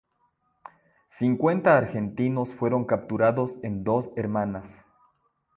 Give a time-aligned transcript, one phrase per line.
[1.09, 4.83] Cincuenta argentinos fueron capturados en Dos Hermanas.